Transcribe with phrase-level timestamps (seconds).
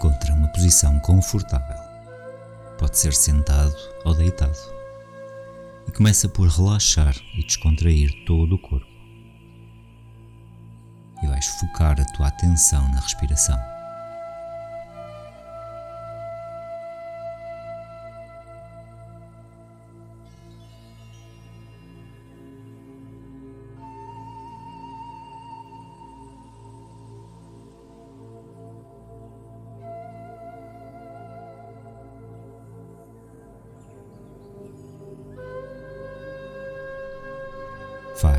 [0.00, 1.76] Encontra uma posição confortável.
[2.78, 4.56] Pode ser sentado ou deitado.
[5.86, 8.86] E começa por relaxar e descontrair todo o corpo.
[11.22, 13.58] E vais focar a tua atenção na respiração.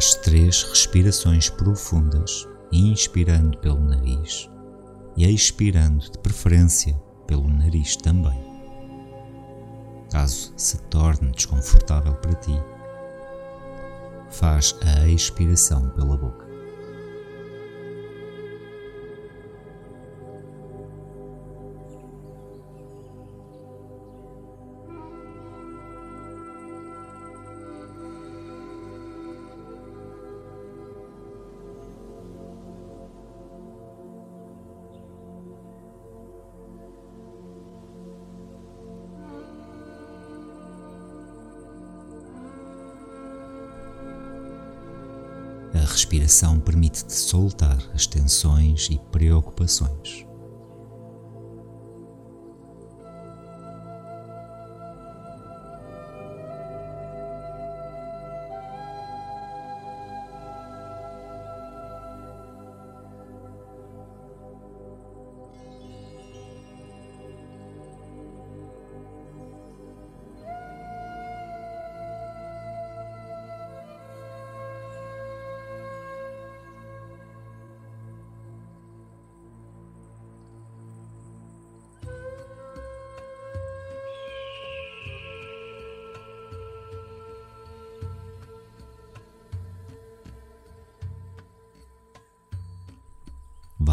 [0.02, 4.50] Faz três respirações profundas, inspirando pelo nariz
[5.16, 8.44] e expirando de preferência pelo nariz também.
[10.10, 12.60] Caso se torne desconfortável para ti,
[14.32, 16.41] faz a expiração pela boca.
[46.32, 50.31] A respiração permite-te soltar as tensões e preocupações.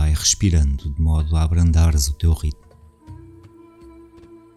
[0.09, 2.65] Vai respirando de modo a abrandares o teu ritmo.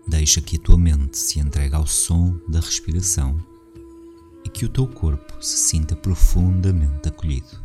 [0.08, 3.38] Deixa que a tua mente se entregue ao som da respiração
[4.46, 7.62] e que o teu corpo se sinta profundamente acolhido.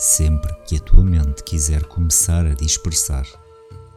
[0.00, 3.26] Sempre que a tua mente quiser começar a dispersar,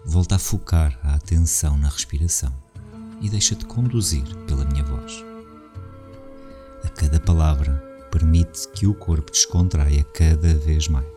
[0.03, 2.53] volta a focar a atenção na respiração
[3.21, 5.23] e deixa-te conduzir pela minha voz.
[6.83, 7.81] A cada palavra,
[8.11, 11.12] permite que o corpo descontraia cada vez mais.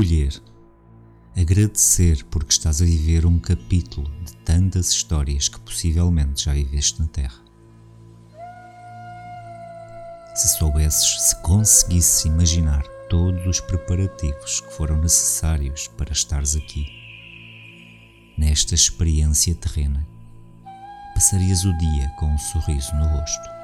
[0.00, 0.42] Acolher,
[1.36, 7.06] agradecer porque estás a viver um capítulo de tantas histórias que possivelmente já viveste na
[7.06, 7.38] Terra.
[10.34, 16.86] Se soubesses, se conseguisses imaginar todos os preparativos que foram necessários para estares aqui,
[18.38, 20.08] nesta experiência terrena,
[21.12, 23.59] passarias o dia com um sorriso no rosto.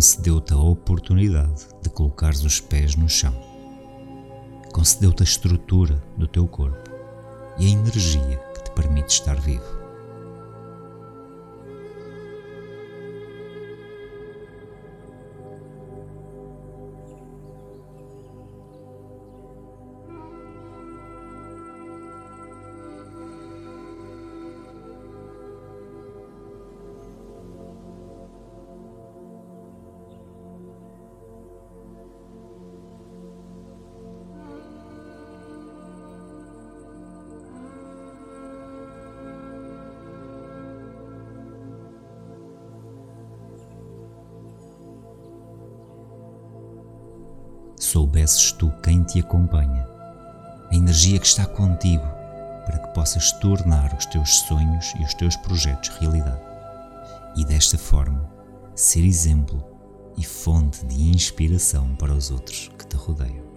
[0.00, 3.34] Concedeu-te a oportunidade de colocares os pés no chão.
[4.72, 6.90] Concedeu-te a estrutura do teu corpo
[7.58, 9.79] e a energia que te permite estar vivo.
[49.10, 49.88] Te acompanha,
[50.70, 52.06] a energia que está contigo
[52.64, 56.40] para que possas tornar os teus sonhos e os teus projetos realidade.
[57.34, 58.24] E desta forma,
[58.76, 59.64] ser exemplo
[60.16, 63.49] e fonte de inspiração para os outros que te rodeiam.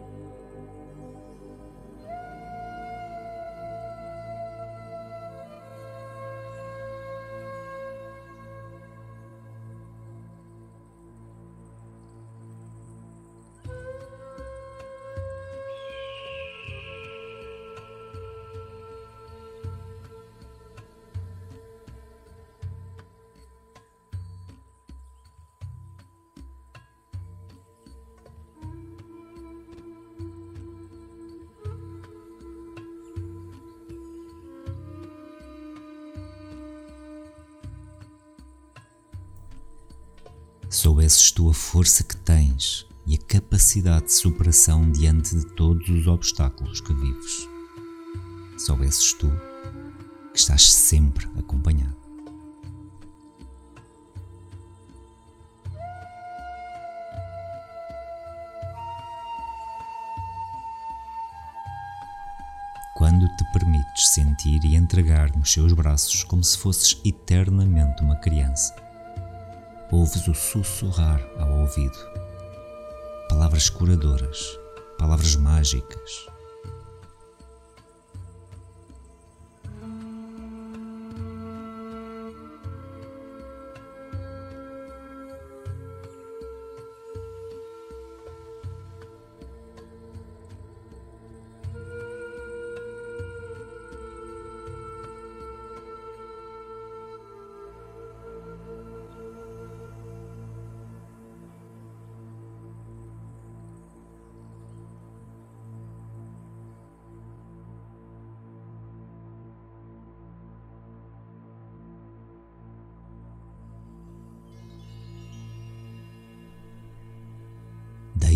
[41.31, 46.81] Tu a força que tens e a capacidade de superação diante de todos os obstáculos
[46.81, 47.48] que vives.
[48.57, 49.30] Soubesses tu
[50.31, 51.95] que estás sempre acompanhado.
[62.95, 68.82] Quando te permites sentir e entregar nos seus braços como se fosses eternamente uma criança
[69.93, 71.97] ouves o sussurrar ao ouvido.
[73.29, 74.59] Palavras curadoras,
[74.97, 76.27] palavras mágicas,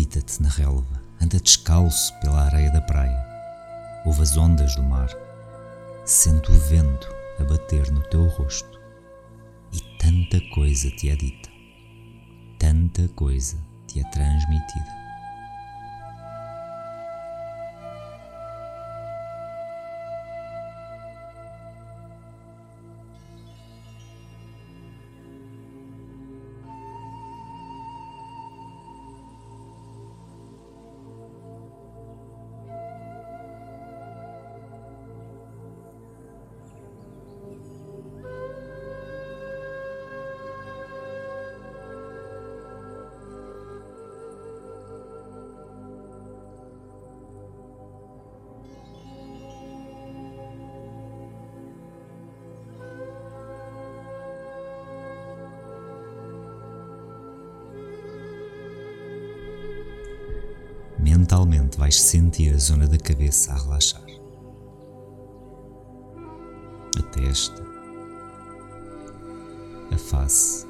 [0.08, 3.26] Deita-te na relva, anda descalço pela areia da praia,
[4.06, 5.10] ouve as ondas do mar,
[6.06, 8.80] sente o vento a bater no teu rosto
[9.70, 11.50] e tanta coisa te é dita,
[12.58, 15.07] tanta coisa te é transmitida.
[61.46, 64.02] Mentalmente vais sentir a zona da cabeça a relaxar.
[66.98, 67.62] A testa,
[69.92, 70.66] a face,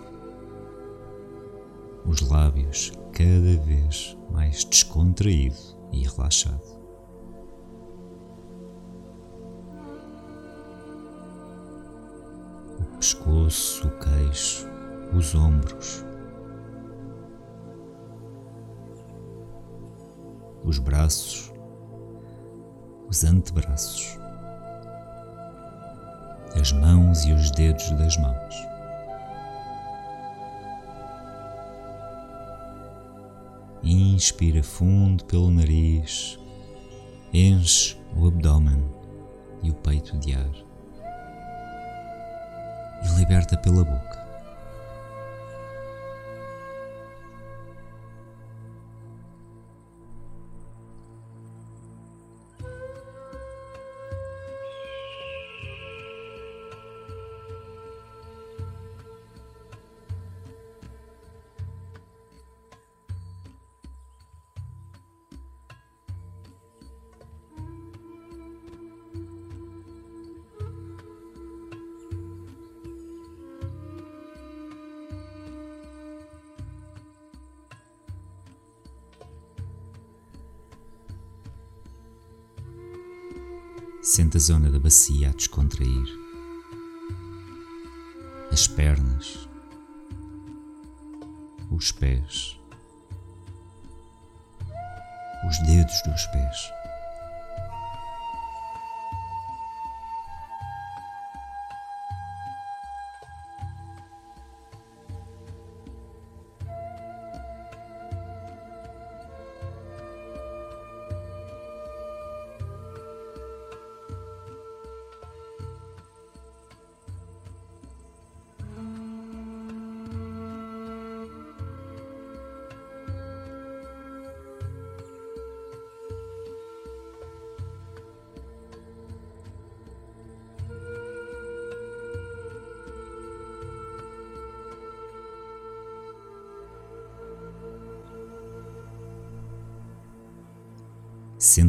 [2.05, 5.57] os lábios cada vez mais descontraído
[5.93, 6.79] e relaxado.
[12.79, 14.67] O pescoço, o queixo,
[15.17, 16.05] os ombros,
[20.69, 21.51] os braços,
[23.09, 24.19] os antebraços,
[26.55, 28.55] as mãos e os dedos das mãos.
[33.83, 36.39] Inspira fundo pelo nariz,
[37.33, 38.85] enche o abdômen
[39.63, 40.53] e o peito de ar
[43.03, 44.28] e liberta pela boca.
[84.19, 86.05] Sente a zona da bacia a descontrair,
[88.51, 89.49] as pernas,
[91.71, 92.59] os pés,
[95.49, 96.78] os dedos dos pés.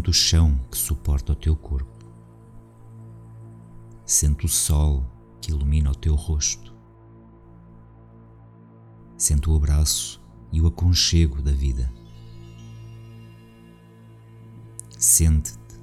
[0.09, 2.05] Sente o chão que suporta o teu corpo.
[4.05, 5.05] Sente o sol
[5.39, 6.73] que ilumina o teu rosto.
[9.15, 10.19] Sente o abraço
[10.51, 11.93] e o aconchego da vida.
[14.97, 15.79] Sente-te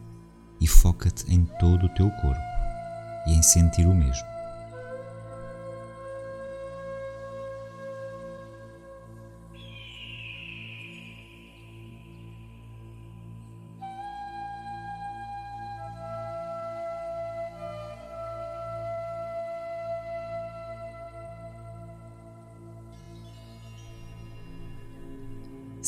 [0.61, 2.41] e foca-te em todo o teu corpo
[3.29, 4.36] e em sentir o mesmo.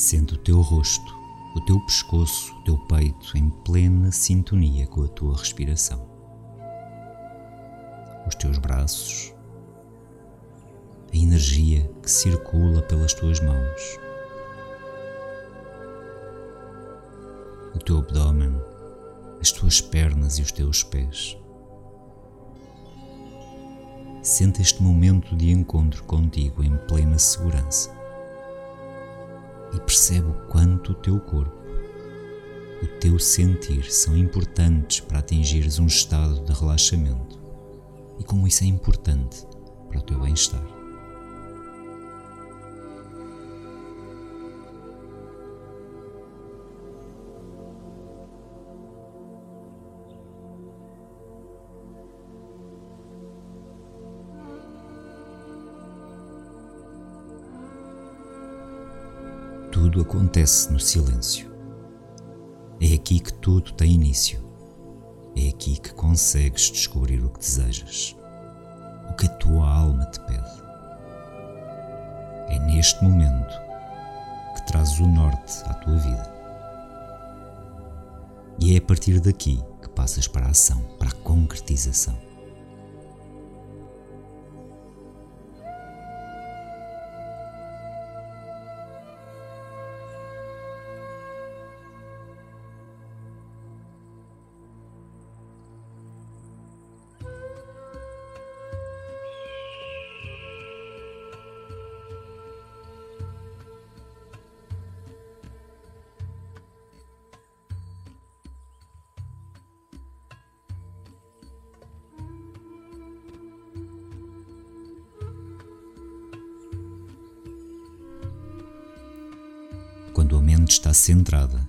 [0.09, 1.15] Sente o teu rosto,
[1.55, 6.03] o teu pescoço, o teu peito em plena sintonia com a tua respiração.
[8.25, 9.31] Os teus braços,
[11.13, 13.99] a energia que circula pelas tuas mãos,
[17.75, 18.59] o teu abdômen,
[19.39, 21.37] as tuas pernas e os teus pés.
[24.23, 27.98] Sente este momento de encontro contigo em plena segurança
[29.73, 31.57] e percebe o quanto o teu corpo,
[32.81, 37.39] o teu sentir são importantes para atingires um estado de relaxamento
[38.17, 39.45] e como isso é importante
[39.89, 40.78] para o teu bem-estar.
[59.99, 61.51] Tudo acontece no silêncio.
[62.79, 64.39] É aqui que tudo tem início.
[65.35, 68.15] É aqui que consegues descobrir o que desejas,
[69.09, 70.63] o que a tua alma te pede.
[72.47, 73.53] É neste momento
[74.55, 76.33] que trazes o norte à tua vida.
[78.59, 82.28] E é a partir daqui que passas para a ação, para a concretização.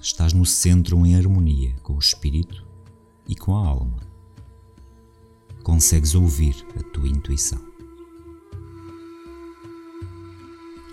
[0.00, 2.66] Estás no centro em harmonia com o espírito
[3.26, 4.00] e com a alma.
[5.62, 7.60] Consegues ouvir a tua intuição.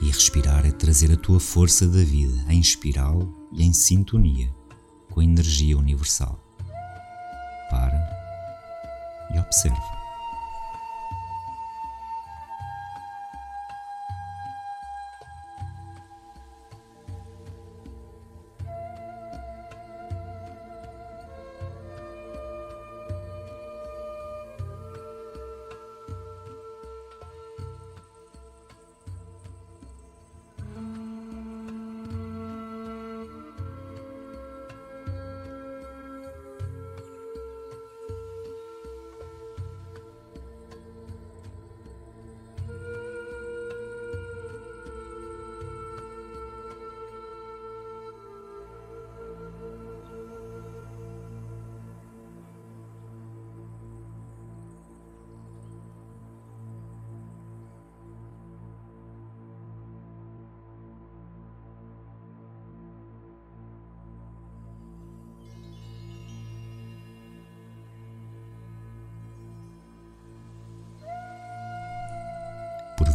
[0.01, 4.53] E respirar é trazer a tua força da vida em espiral e em sintonia
[5.09, 6.39] com a energia universal.
[7.69, 7.97] Para
[9.33, 9.96] e observa.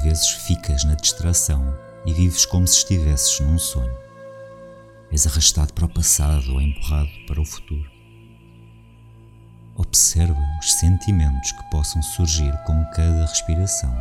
[0.02, 3.96] Vezes ficas na distração e vives como se estivesses num sonho.
[5.10, 7.90] És arrastado para o passado ou empurrado para o futuro.
[9.76, 13.94] Observa os sentimentos que possam surgir com cada respiração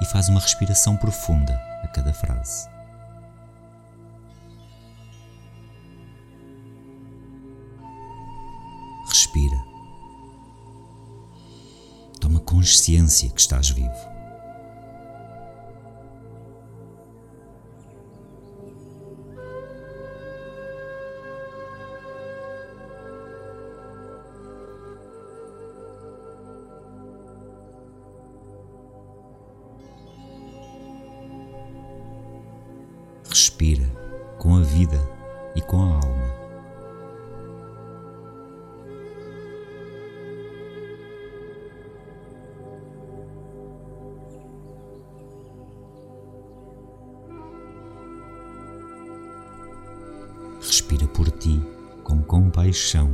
[0.00, 2.68] e faz uma respiração profunda a cada frase.
[9.08, 9.56] Respira.
[12.20, 14.11] Toma consciência que estás vivo.
[33.62, 33.86] Respira
[34.38, 34.98] com a vida
[35.54, 36.32] e com a alma.
[50.60, 51.62] Respira por ti
[52.02, 53.11] com compaixão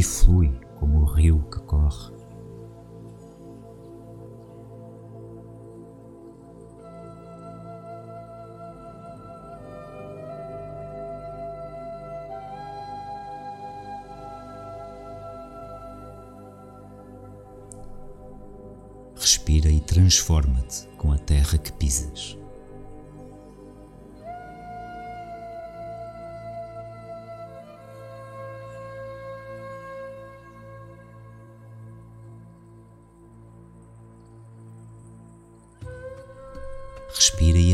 [0.00, 2.14] e flui como o rio que corre.
[19.14, 22.39] Respira e transforma-te com a terra que pisas.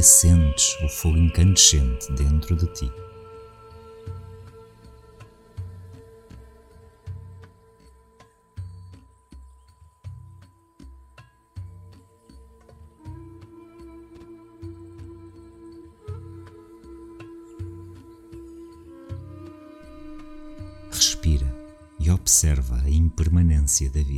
[0.07, 2.93] Acentes o fogo incandescente dentro de ti.
[20.93, 21.53] Respira
[21.99, 24.16] e observa a impermanência da vida.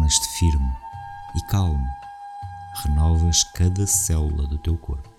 [0.00, 0.72] Tornas-te firme
[1.36, 1.86] e calmo.
[2.82, 5.09] Renovas cada célula do teu corpo.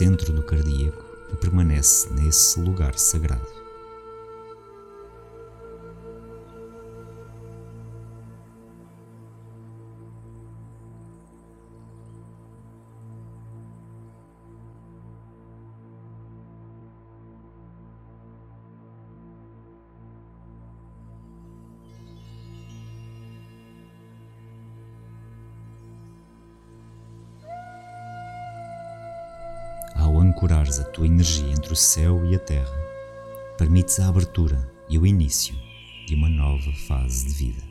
[0.00, 3.59] Centro do cardíaco e permanece nesse lugar sagrado.
[30.60, 32.70] Ancorares a tua energia entre o céu e a terra,
[33.56, 35.54] permites a abertura e o início
[36.06, 37.70] de uma nova fase de vida.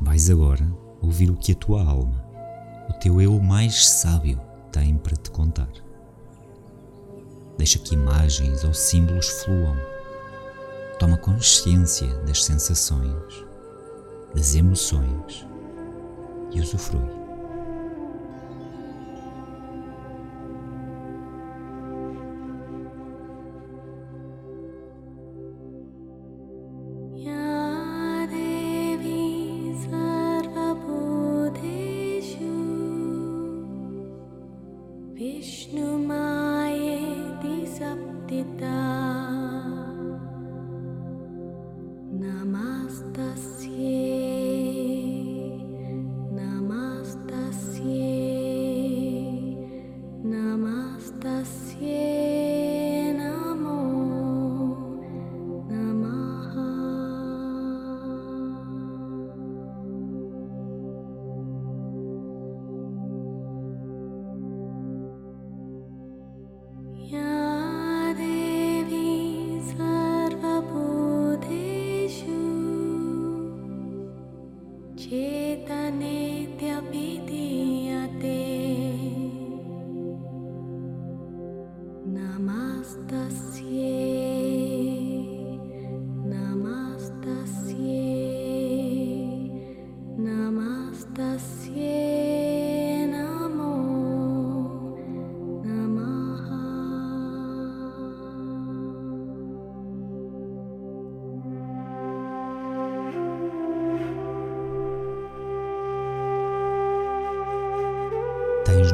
[0.00, 0.64] Vais agora
[1.02, 2.23] ouvir o que a tua alma
[2.88, 5.70] o teu eu mais sábio tem para te contar.
[7.56, 9.76] Deixa que imagens ou símbolos fluam.
[10.98, 13.44] Toma consciência das sensações,
[14.34, 15.46] das emoções
[16.52, 17.23] e usufrui.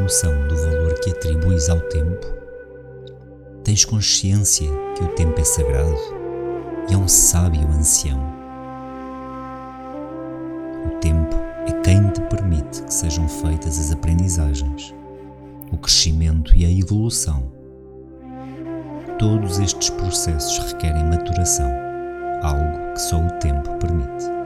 [0.00, 2.26] Noção do valor que atribuis ao tempo?
[3.62, 5.96] Tens consciência que o tempo é sagrado
[6.88, 8.18] e é um sábio ancião?
[10.86, 11.36] O tempo
[11.66, 14.94] é quem te permite que sejam feitas as aprendizagens,
[15.70, 17.52] o crescimento e a evolução.
[19.18, 21.70] Todos estes processos requerem maturação,
[22.42, 24.39] algo que só o tempo permite.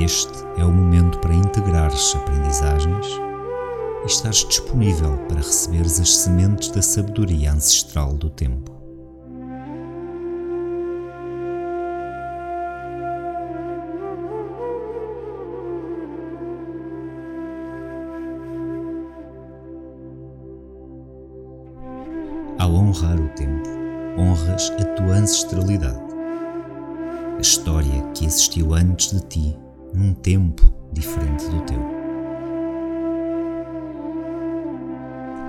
[0.00, 3.04] Este é o momento para integrares aprendizagens
[4.04, 8.70] e estares disponível para receberes as sementes da sabedoria ancestral do tempo.
[22.56, 23.68] Ao honrar o tempo,
[24.16, 26.00] honras a tua ancestralidade,
[27.36, 31.80] a história que existiu antes de ti num tempo diferente do teu.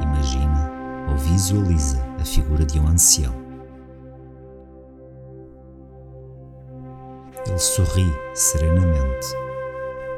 [0.02, 0.72] Imagina
[1.10, 3.34] ou visualiza a figura de um ancião.
[7.46, 9.28] Ele sorri serenamente,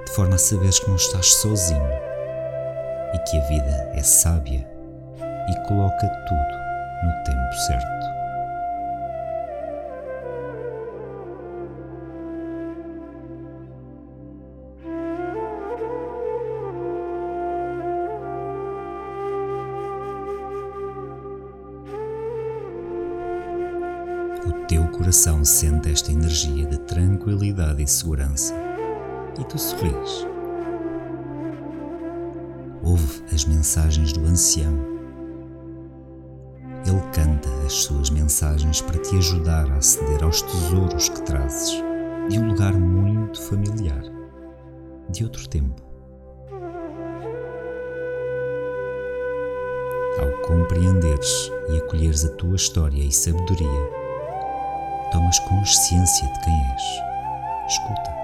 [0.05, 1.89] de forma a saberes que não estás sozinho
[3.13, 4.67] e que a vida é sábia
[5.49, 6.61] e coloca tudo
[7.03, 8.20] no tempo certo.
[25.11, 28.53] Coração sente esta energia de tranquilidade e segurança
[29.37, 30.25] e tu sorris.
[32.81, 34.71] Ouve as mensagens do ancião.
[36.85, 41.71] Ele canta as suas mensagens para te ajudar a aceder aos tesouros que trazes
[42.29, 44.03] de um lugar muito familiar,
[45.09, 45.83] de outro tempo.
[50.21, 54.00] Ao compreenderes e acolheres a tua história e sabedoria,
[55.11, 56.83] tomas consciência de quem és.
[57.67, 58.20] Escuta.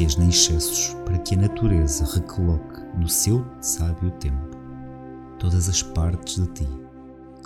[0.00, 4.56] Ânsias nem excessos, para que a natureza recoloque no seu sábio tempo
[5.38, 6.68] todas as partes de ti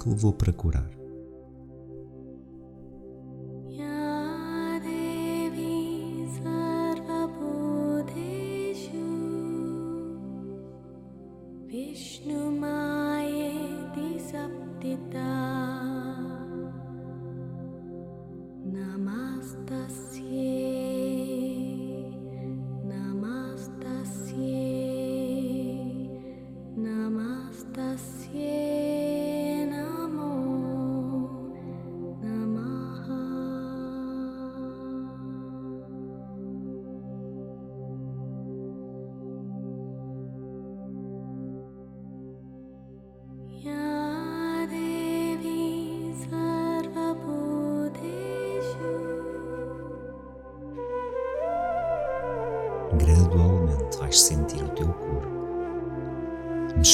[0.00, 0.94] que levou para curar.
[19.74, 20.13] gradualmente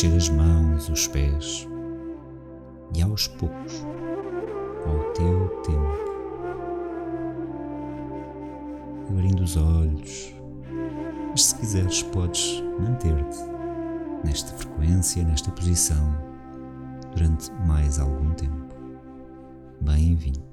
[0.02, 1.68] mexer as mãos, os pés
[2.96, 3.84] e aos poucos,
[4.86, 5.98] ao teu tempo,
[9.10, 10.34] abrindo os olhos.
[11.30, 13.38] Mas se quiseres, podes manter-te
[14.24, 16.16] nesta frequência, nesta posição,
[17.12, 18.74] durante mais algum tempo.
[19.82, 20.49] Bem-vindo.